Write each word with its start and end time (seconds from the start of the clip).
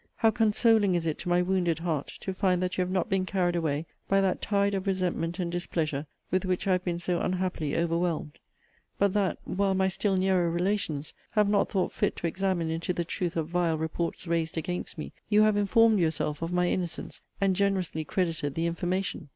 How 0.15 0.31
consoling 0.31 0.95
is 0.95 1.05
it 1.05 1.19
to 1.19 1.29
my 1.29 1.43
wounded 1.43 1.77
heart 1.77 2.07
to 2.21 2.33
find 2.33 2.59
that 2.63 2.75
you 2.75 2.81
have 2.81 2.89
not 2.89 3.07
been 3.07 3.23
carried 3.23 3.55
away 3.55 3.85
by 4.09 4.19
that 4.19 4.41
tide 4.41 4.73
of 4.73 4.87
resentment 4.87 5.37
and 5.37 5.51
displeasure 5.51 6.07
with 6.31 6.43
which 6.43 6.65
I 6.65 6.71
have 6.71 6.83
been 6.83 6.97
so 6.97 7.19
unhappily 7.21 7.77
overwhelmed 7.77 8.39
but 8.97 9.13
that, 9.13 9.37
while 9.43 9.75
my 9.75 9.89
still 9.89 10.17
nearer 10.17 10.49
relations 10.49 11.13
have 11.33 11.47
not 11.47 11.69
thought 11.69 11.91
fit 11.91 12.15
to 12.15 12.25
examine 12.25 12.71
into 12.71 12.93
the 12.93 13.05
truth 13.05 13.35
of 13.37 13.49
vile 13.49 13.77
reports 13.77 14.25
raised 14.25 14.57
against 14.57 14.97
me, 14.97 15.13
you 15.29 15.43
have 15.43 15.55
informed 15.55 15.99
yourself 15.99 16.41
of 16.41 16.51
my 16.51 16.67
innocence, 16.67 17.21
and 17.39 17.55
generously 17.55 18.03
credited 18.03 18.55
the 18.55 18.65
information! 18.65 19.29